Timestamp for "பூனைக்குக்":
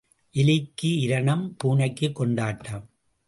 1.57-2.15